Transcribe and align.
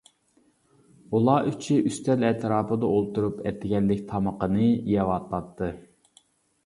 ئۇلار 1.17 1.49
ئۈچى 1.51 1.77
ئۈستەل 1.89 2.25
ئەتراپىدا 2.29 2.89
ئولتۇرۇپ 2.95 3.45
ئەتىگەنلىك 3.51 4.03
تامىقىنى 4.13 4.73
يەۋاتاتتى. 4.97 5.71